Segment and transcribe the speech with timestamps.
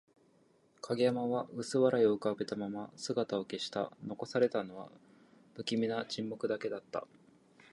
[0.81, 3.91] 影山は薄笑いを浮かべたまま姿を消した。
[4.03, 4.89] 残されたのは、
[5.53, 7.05] 不気味な沈黙だけだった。